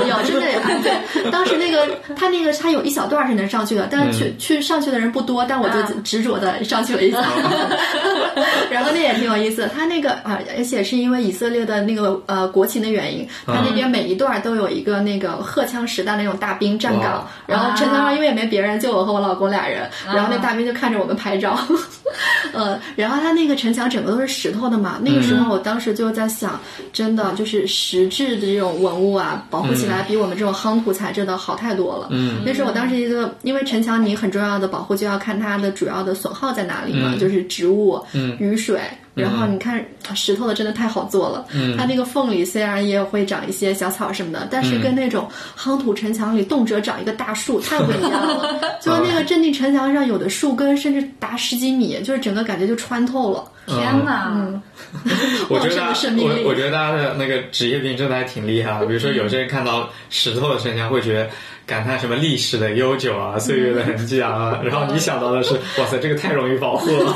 [0.00, 7.18] 有有真的有对，当时那个他那个他有一小段是能上去的，但是去、去上去的人不多，但我就啊执着的上去了一下，
[8.70, 9.68] 然后那也挺有意思。
[9.74, 21.56] 他那个啊，而且是因为以色列的那个呃国情的原因，他那边每一段都有一个那个荷枪实弹那种大兵站岗，然后城墙上因为也没别人，就我和我老公俩人，然后那大兵就看着我们拍照，
[22.52, 26.58] 呃，然后他那个城墙整个都是石头的嘛，那个时候我当时就在想，
[26.92, 32.08] 真的就是石质的这种文物啊，保护起来比我们这种夯土材质的好太多了。
[32.10, 38.02] 嗯，那是我当时一个，因为城墙你很重要的保护就要看它的主要的损耗在哪里嘛，就是植物、
[38.38, 38.80] 雨水。
[39.20, 48.58] 然后你看石头的真的太好做了，它那个缝里虽然也会长一些小草什么的，但是跟那种夯土城墙里动辄长一个大树太不一样了。
[48.80, 53.44] 就是那个镇定城墙上有的树根甚至达十几米，就是整个感觉就穿透了。
[53.66, 54.34] 天哪！
[55.48, 55.82] 我觉得
[56.16, 58.86] 我我觉得大家的那个职业病真的还挺厉害的。
[58.86, 61.28] 比如说，有些人看到石头的城墙会觉得
[61.66, 67.14] 感叹什么历史的悠久啊、岁月的痕迹啊， 然后你想到的是，哇塞，这个太容易保护了。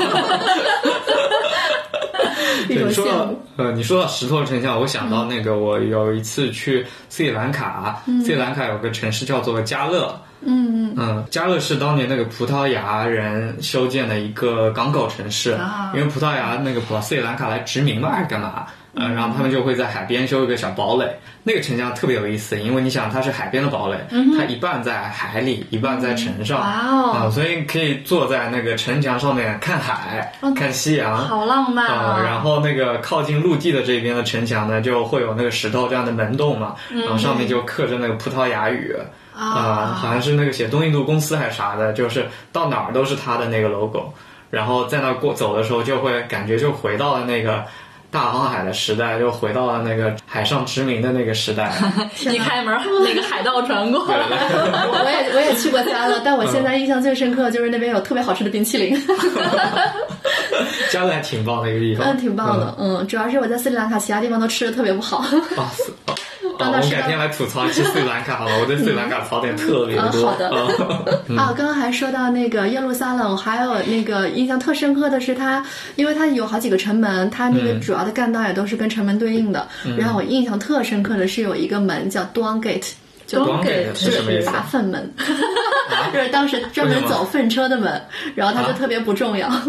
[2.69, 3.41] 一种对你说到羡慕。
[3.57, 10.13] 呃，你说到石头城下，我想到那个，我有一次去斯里兰卡，斯里兰卡有个城市叫做加勒。
[10.45, 18.65] 嗯嗯嗯，加勒是当年那个葡萄牙人修建的一个港口城市，啊因为葡萄牙那个葡斯里兰卡来殖民嘛，还是干嘛？
[18.97, 21.05] 嗯，然后他们就会在海边修一个小堡垒，
[21.43, 23.97] 那个城墙特别有意思，因为你想它是海边的堡垒，
[24.37, 32.23] 它一半在海里，一半在城上，哇哦啊、所以可以坐在那个城墙上面看海、看夕阳，好浪漫啊、啊！
[32.23, 38.95] 然后那个靠近陆地的这边的城墙呢，就会有那个石头这样的门洞嘛，然后上面就刻着那个葡萄牙语。
[39.37, 44.13] 啊、好像是那个写东印度公司还是啥的，就是到哪儿都是他的那个 logo，
[44.49, 47.65] 然后在那过走的时候，就会感觉就回到了那个
[48.09, 51.73] 大航海的时代，又回到了那个海上殖民的那个时代。
[52.31, 54.05] 一开门，那个海盗船过。
[54.07, 58.97] 来，我我也我也去过加勒，但我现在印象最深刻就是那边有特别好吃的冰淇淋，
[60.91, 65.17] 加勒还挺棒的一个地方，嗯，挺棒的，嗯，主要是我在斯里兰卡其他地方都吃的特别不好，
[65.57, 65.71] 啊。
[65.75, 66.13] 是 哦
[66.57, 70.05] 哦，我们改天来吐槽一下斯里兰卡好了，我对斯里兰卡槽点特别多。
[70.05, 70.51] 嗯好的。
[71.27, 71.35] 嗯。
[71.37, 75.61] 啊，刚刚还说到那个耶路撒冷，还有那个印象特深刻的是它，
[75.95, 79.67] 因为它有好几个城门，它那个主要的干道也都是跟城门对应的。
[79.97, 82.91] 然后我印象特深刻的是有一个门叫 Dawn Gate，
[83.25, 85.13] 就 Dawn Gate 是什么意思拔粪门，
[86.13, 88.01] 就是当时专门走粪车的门，
[88.35, 89.49] 然后它就特别不重要。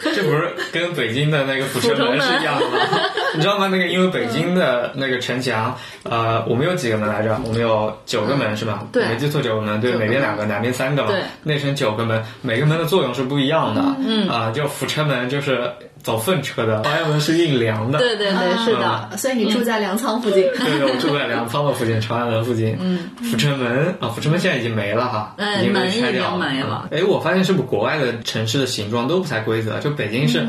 [0.00, 2.78] 这不是跟北京的那个阜成门是一样的吗？
[3.34, 3.68] 你知道吗？
[3.70, 7.36] 那个因为北京的那个城墙，呃，我们有几个门来着？
[7.44, 8.84] 我们有九个门是吧？
[8.92, 11.10] 对没记错九个门，对，九个北边两个，南边三个嘛。
[11.10, 13.82] 对，内城九个门，每个门的作用是不一样的。
[14.06, 15.68] 嗯啊，就阜成门就是
[16.08, 17.98] 走粪车的，朝阳门是运粮的。
[17.98, 19.10] 对对对，是的。
[19.18, 20.42] 所以你住在粮仓附近。
[20.42, 22.74] 对对，我住在粮仓的附近，朝阳门附近。
[22.80, 29.78] 嗯，阜成门啊，阜成门现在已经没了哈，哎已经被拆掉了哎，我发现是不是国外的城市的形状都不太规则？
[29.80, 30.46] 就北京是，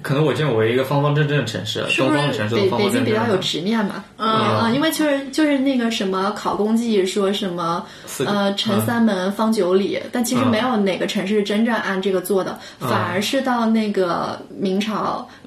[0.00, 3.04] 可能我见过唯一一个方方正正的城市，东是不是方的城市都北方方正正。
[3.04, 4.04] 北京比较有直面嘛？
[4.18, 7.84] 嗯嗯，因为就是就是那个什么考公记说什么
[8.24, 14.99] 呃陈三门方九里，但其实嗯没有哪个城市真正按这个做的，反而是到那个明朝，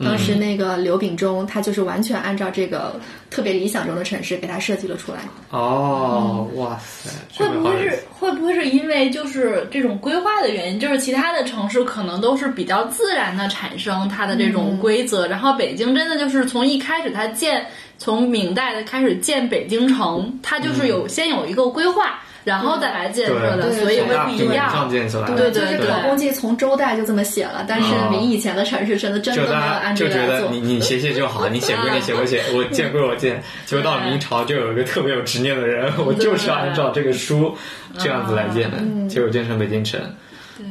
[0.04, 5.20] 当时那个刘秉忠他就是完全按照这个特别理想中的城市给他设计了出来。
[5.50, 10.80] 哦，哇塞，会不会是会不会是因为就是这种规划的原因？
[10.80, 17.66] 就是其他的城市可能都是比较自然的产生它的这种规则，然后北京真的就是从一开始它建，
[17.98, 24.72] 从明代的开始建北京城，它就是有、先有一个规划，然后再来建设的，所以会不一样。
[24.72, 30.74] 上建起来，对就是考公记从周代就这么写了，但是哦明以前的城市真的真的就没有大家按这个来做就觉得你。
[30.74, 33.42] 你写写就好，你写归你写归写，我 建归我建。
[33.66, 37.56] 结果到明朝就有一个特别有执念的人，我就是要按照这个书
[37.98, 38.78] 这样子来建的，
[39.08, 40.00] 结果建成北京城。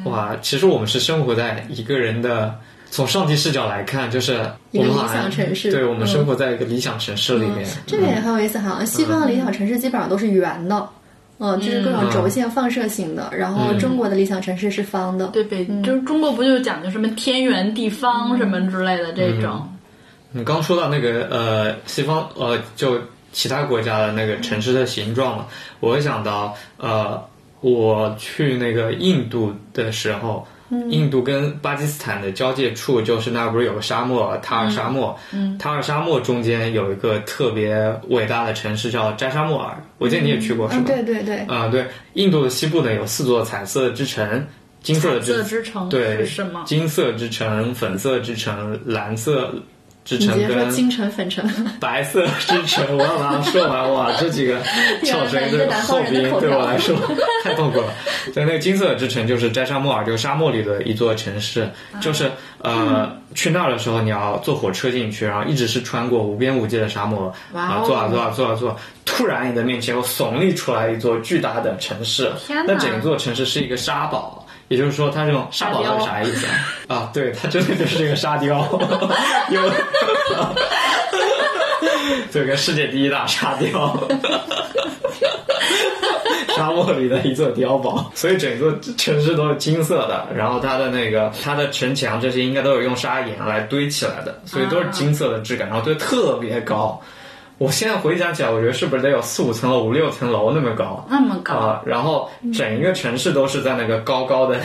[0.04, 2.54] 哇，其实我们是生活在一个人的。
[2.90, 4.34] 从上帝视角来看，就是
[4.70, 7.66] 我们理想城市对我们嗯生活在一个理想城市里面。
[7.86, 10.86] 这个也很有意思，好像西方的理想城市基本上都是圆的，
[11.44, 13.28] 嗯，就是各种轴线放射型的。
[13.36, 19.68] 然后中国的理想城市是方的，对北，就是中国不就讲究什么天圆地方什么之类的这种？
[20.30, 23.00] 你刚说到那个呃，西方呃，就
[23.32, 25.46] 其他国家的那个城市的形状嘛，
[25.80, 27.20] 我会想到呃，
[27.60, 30.46] 我去那个印度的时候，
[30.88, 35.18] 印度跟巴基斯坦的交界处，就是那不是有个沙漠塔尔沙漠？
[35.32, 40.84] 嗯，塔尔沙漠中间有一个特别伟大的城市叫斋沙莫尔，我记得你也去过是嗯，吗？
[40.86, 44.46] 对对对，啊、对，印度的西部呢有四座彩色之城，
[44.82, 46.62] 金色之之城对什么？
[46.66, 49.54] 金色之城、粉色之城、蓝色
[50.04, 54.60] 之城跟接说金城粉城，白色之城，我要把它说完，哇，这几个
[55.04, 56.96] 翘舌音的后鼻音对我来说
[57.44, 57.86] 太痛苦了。
[58.34, 61.68] 在那个金色之城就是斋沙莫尔，就是沙漠里的一座城市，
[62.00, 72.30] 就是呃，去那儿的时候你要坐火车进去，然后一直是穿过无边无际的沙漠，哇啊，哦坐啊坐啊坐啊坐，突然你的面前又耸立出来一座巨大的城市，
[72.66, 74.44] 那整座城市是一个沙堡。
[74.72, 76.52] 也就是说，它这种沙堡是啥意思啊？
[76.96, 78.66] 啊，对，它真的就是这个沙雕，
[79.50, 79.60] 有
[82.32, 83.68] 这个世界第一大沙雕，
[86.56, 90.26] 沙漠里的一座碉堡，所以整座城市都是金色的。
[90.34, 96.98] 然后它的那个它的城墙这些应该都是用砂岩来堆起来的，所以都是金色的质感，然后堆特别高。
[97.62, 101.06] 我现在回想起来，我觉得是不是得有四五层楼、五六层楼那么高？
[101.08, 104.58] 那么高，啊，然后整一个城市都是在那个高高的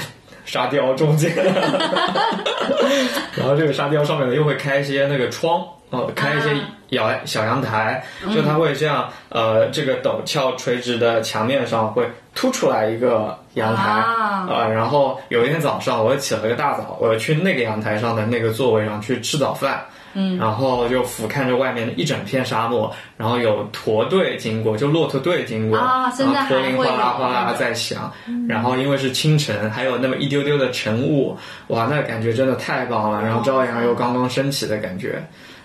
[0.45, 1.31] 沙雕中间，
[3.37, 6.49] 然后这个沙雕上面呢又会开一些那个窗，呃，开一些
[6.89, 19.85] 小小阳台，就它会这样，呃，这个陡峭垂直的墙面上会凸出来一个阳台，啊呃，然后有一天早上我起了个大早，我去那个阳台上的那个座位上去吃早饭。
[20.19, 28.11] 嗯，然后就俯瞰着外面的一整片沙漠，然后有驼队经过，就骆驼队经过，啊驼铃哗啦哗啦在响，
[28.49, 33.21] 然后因为是清晨，还有那么一丢丢的晨雾，哇，那感觉真的太棒了。
[33.21, 35.23] 然后朝阳又刚刚升起的感觉。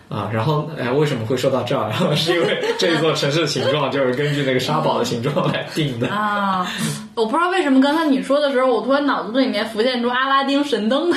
[0.08, 1.88] 啊，然后哎，为什么会说到这儿？
[1.88, 6.06] 然 后是因为这一座城市的形状就是根据那个沙堡的形状来定的。
[6.08, 6.66] 啊，
[7.14, 11.16] 我不知道为什么刚才你说的时候，我突然脑子里面浮现出阿拉丁神灯的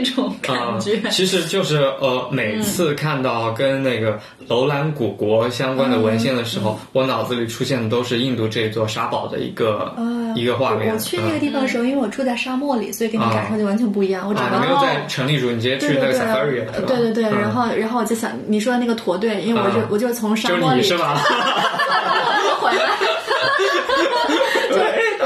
[0.00, 0.96] 这种感觉。
[0.96, 9.92] 啊，其实就是呃，每次看到跟那个楼兰古国相关的文献的时候，我脑子里出现的都是印度这座沙堡的一个、
[10.34, 10.88] 一个画面。
[10.88, 14.28] 呃我去那个地方的时候，因为我住在沙漠里，所以跟你感受就完全不一样。
[14.28, 21.18] 我只啊，没有在城里住，你直接去那个对对对 safari 了，是吧对对对，嗯然后然后我就想你说的那个驼队，因为我就嗯我就从沙就漠里你是吧？
[22.60, 22.84] 回来，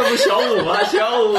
[0.08, 0.76] 不小五吗？
[0.90, 1.36] 小五。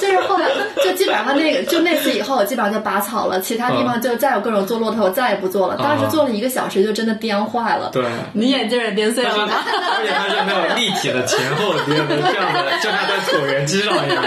[0.00, 0.46] 就是后来
[0.82, 5.76] 就基本上那个就那次以后，我基本上就拔草了，其他地方就再有各种做骆驼，我再也不做了。
[5.76, 7.90] 当时做了一个小时，就真的颠坏了。
[7.92, 8.04] 对。
[8.32, 9.64] 你眼镜也颠碎了吧？
[9.66, 14.22] 而且它就没有立体的前后颠的，这样的，就像在椭圆机上一样。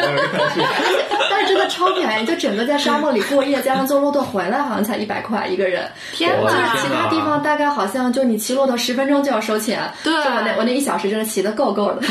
[1.30, 5.90] 但是真的超便宜，就整个在沙漠里过夜，加上坐骆驼回来，好像才一百块一个人。
[6.14, 6.76] 天哪！
[6.76, 12.02] 其他地方大概好像就你骑骆驼十分钟就要收钱，对就我那我那一小时真的骑的够够的。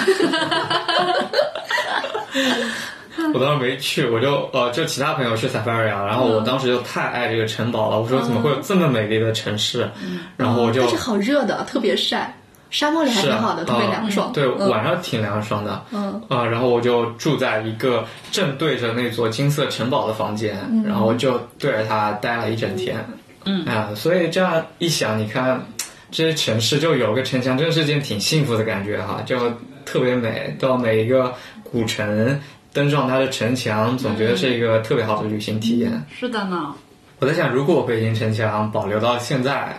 [3.34, 9.88] 我当时没去，我就呃，就其他朋友去 safari 啊，然后我当时就太爱这个城堡了，我说怎么会有这么美丽的城市？
[10.36, 12.34] 然后我就但是好热的，特别晒。
[12.72, 14.32] 沙漠里还挺好的，特别凉爽。
[14.32, 15.80] 对，嗯晚上挺凉爽的。
[15.92, 23.04] 嗯啊，然后我就住在一个正对着那座金色城堡的房间，嗯然后就对着它待了一整天。
[23.44, 25.64] 嗯啊，所以这样一想，你看
[26.10, 29.36] 这些城市就有个城墙，真是件挺幸福的感觉哈，就
[29.84, 30.56] 特别美。
[30.58, 32.40] 到每一个古城，
[32.72, 36.02] 登上它的城墙，总觉得是一个特别好的旅行体验。
[36.18, 36.74] 是的呢。
[37.18, 39.76] 我在想，如果北京城墙保留到现在，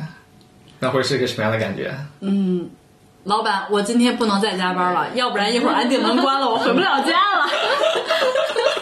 [0.79, 1.93] 那会是一个什么样的感觉？
[2.19, 2.69] 嗯，
[3.25, 7.49] 老板，我今天不能再加班了，要不然一会儿安定门关了，我回不了家了。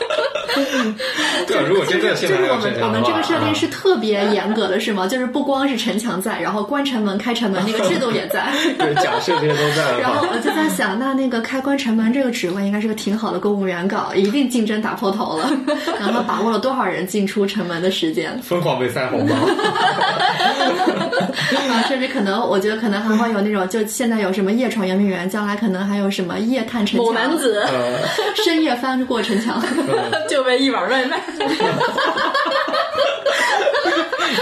[1.47, 5.07] 对啊，如果真的就是我们我们城墙的话，这个设定啊是特别严格的，是吗？
[5.07, 8.47] 就是不光是城墙在，然后关城门、开城门那个制度也在。
[8.77, 15.51] 对，假设这些都在，然后我就在想，那那个开关城门这个职位应该是个挺好的公务员岗，一定竞争打破头了。
[15.99, 19.35] 然后把握了多少人进出城门的时间 疯狂被塞红包。
[21.71, 27.99] 啊，甚至可能我觉得可能还会有那种，就现在有什么夜闯圆明园，将来可能还有什么夜探城某墙、男子呃，
[28.43, 29.61] 深夜翻过城墙。
[30.29, 31.19] 就为一碗外卖。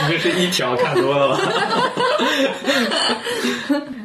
[0.07, 1.39] 你这是一条看多了吧？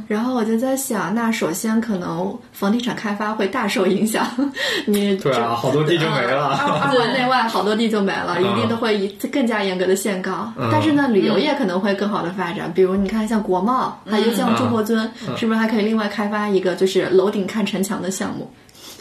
[0.07, 4.27] 然后我就在想，那首先可能房地产开发会大受影响，
[4.87, 6.49] 你对啊，好多地就没了。
[6.49, 10.53] 二环内外好多地就没了，嗯一定都会以更加严格的限高。
[10.59, 18.51] 嗯但是呢，旅游业可能会更好的发展，比如你看像国贸，还有像中国尊，是不是还可以另外开发一个就是楼顶看城墙的项目？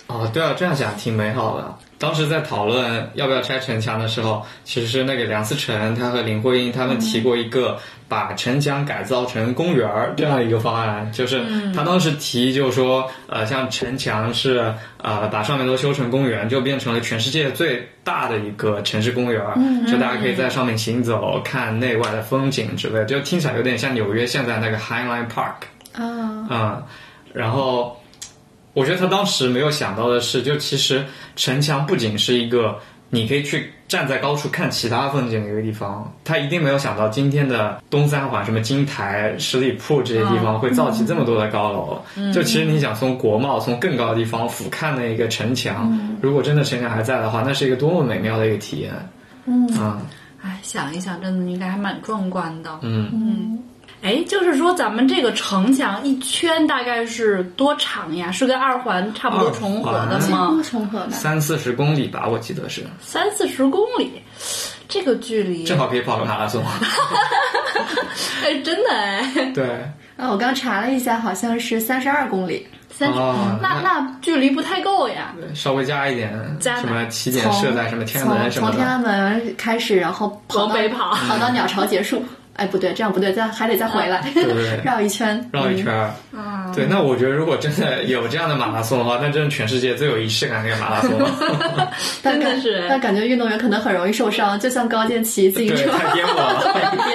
[0.08, 1.76] 哦，对啊，这样想挺美好的。
[1.98, 7.80] 当时在讨论要不要拆城墙的时候，其实是那个梁思成他和林徽因他们提过一个
[8.10, 11.42] 把城墙改造成公园儿这样一个方案，就是
[11.74, 19.56] 他当时提就是说，呃，像城墙是呃把上面都修成公园，就变成了全世界最大的一个城市公园儿，
[19.88, 26.84] 就大家可以在上面行走、看内外的风景之类，就听起来有点像纽约现在那个 Highline Park 啊，啊、
[27.34, 27.98] 然后。
[28.74, 31.06] 我觉得他当时没有想到的是，就其实
[31.36, 42.02] 城墙不仅是一个你可以去站在高处看其他风景的一个地方，他一定没有想到今天的东三环、什么金台、十里铺这些地方会造起这么多的高楼。
[42.34, 48.92] 就其实你想从国贸从更高的地方俯瞰那个城墙，如果真的城墙还在的话，那是一个多么美妙的一个体验。
[49.46, 49.68] 嗯。
[49.78, 50.02] 啊
[50.46, 52.80] 哎，想一想，真的应该还蛮壮观的。
[52.82, 53.58] 嗯
[54.04, 58.30] 哎，就是说咱们这个城墙一圈大概是多长呀？
[58.32, 60.62] 是跟二环差不多重合的吗？
[60.62, 61.12] 重合的。
[61.12, 64.12] 三四十公里吧，我记得是，三四十公里，
[64.90, 66.62] 这个距离，正好可以跑个马拉松。
[68.44, 69.66] 哎，真的哎，对，
[70.18, 72.68] 啊，我刚查了一下，好像是三十二公里。
[72.96, 75.34] 三十、哦那那距离不太够呀。
[75.56, 78.88] 稍微加一点，加什么起点设在什么天安门什么从天。
[78.88, 82.24] 安门开始，然后跑往北跑跑到鸟巢结束。
[82.56, 85.50] 哎，不对，这样不对，再还得再回来，对对对 绕一圈。
[85.52, 91.30] 绕一圈儿，嗯对，那我觉得如果真的有这样的马拉松的话，那真是全世界最有仪式感的一个马拉松了。
[92.22, 96.74] 但感真的是但感觉运动员可能很容易受伤，就像高健骑自，行车，太颠簸了，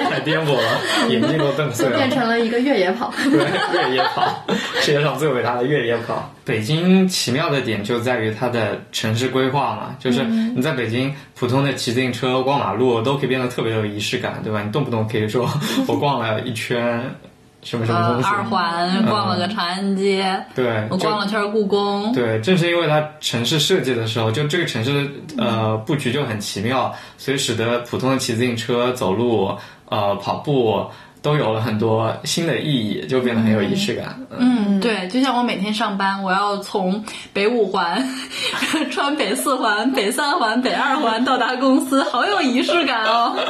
[0.09, 0.79] 太颠簸了，
[1.09, 2.09] 眼睛都瞪 碎了变。
[2.11, 3.13] 成了一个越野跑。
[3.23, 4.45] 对，越野跑，
[4.81, 6.29] 世界上最伟大的越野跑。
[6.43, 14.63] 北京奇妙的点就在于它的城市规划嘛，就是你在北京普通的骑自行车、逛马路都可以变得特别有仪式感，对吧？
[14.63, 15.47] 你动不动可以说
[15.87, 17.01] 我逛了一圈
[17.61, 22.11] 什么什么呃东，西，二环逛了个长安街，对，我逛了圈故宫。
[22.13, 29.57] 对，正是因为它城市设计的时候，就这个城市的呃布局就很奇妙，所以使得普通的骑自行车、走路、
[29.89, 30.89] 呃跑步
[31.21, 34.19] 都有了很多新的意义，就变得很有仪式感。
[34.37, 37.03] 嗯，嗯，对，就像我每天上班，我要从
[37.33, 38.07] 北五环
[38.91, 43.35] 穿北四环、北三环、北二环到达公司，好有仪式感哦。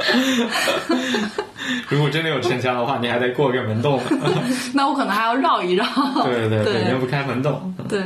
[1.88, 4.00] 如果真的有城墙的话，你还得过个门洞。
[4.74, 5.84] 那我可能还要绕一绕。
[6.24, 7.74] 对对对北京不开门洞。
[7.88, 8.02] 对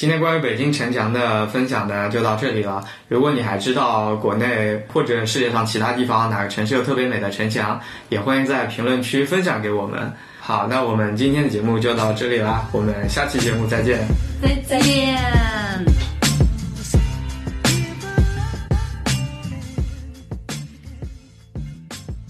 [0.00, 2.82] 今天关于北京城墙的分享呢，就到这里了。
[3.06, 7.78] 如果你还知道国内或者世界上其他地方哪个城市有特别美的城墙，
[8.08, 10.10] 也欢迎在评论区分享给我们。
[10.40, 14.00] 好，那我们今天的节目就到这里啦，我们下期节目再见。
[14.66, 15.18] 再见。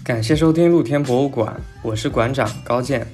[0.03, 3.07] 感谢收听露天博物馆，我是馆长高健。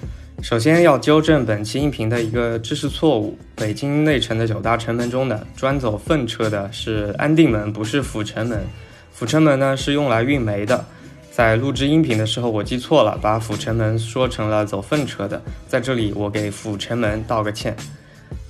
[0.44, 8.64] 首先要纠正本期音频的一个知识错误：北京内城的九大城门中的专走粪车的是安定门，不是阜成门。
[9.12, 10.86] 阜成门呢是用来运煤的。
[11.32, 15.42] 在录制音频的时候，我记错了，把阜成门说成了走粪车的。
[15.68, 17.76] 在这里，我给阜成门道个歉。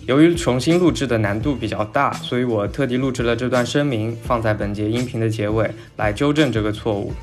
[0.06, 7.14] 由于重新录制的难度比较大，所以我特地录制了这段声明，放在本节音频的结尾，来纠正这个错误。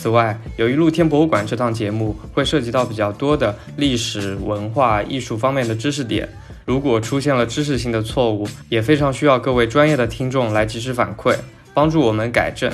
[0.00, 6.26] 此外，由于露天博物馆这档节目会涉及到比较多的历史文化艺术方面的知识点，
[6.64, 11.36] 如果出现了知识性的错误，也非常需要各位专业的听众来及时反馈，
[11.74, 12.72] 帮助我们改正。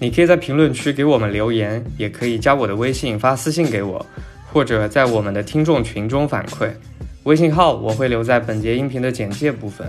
[0.00, 4.04] 你可以在评论区给我们留言，也可以加我的微信发私信给我，
[4.52, 6.68] 或者在我们的听众群中反馈。
[7.22, 9.86] 微信号我会留在本节音频的简介部分。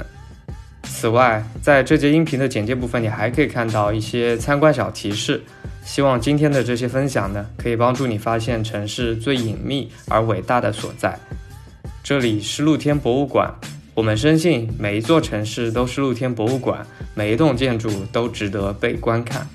[0.99, 5.39] 此外，在这节音频的简介部分，你还可以看到一些参观小提示。
[5.85, 11.15] 希望今天的这些分享呢，可以帮助你发现城市最隐秘而伟大的所在。
[12.03, 13.53] 这里是露天博物馆，
[13.93, 16.83] 我们深信每一座城市都是露天博物馆，
[17.13, 19.47] 每一栋建筑都值得被观看。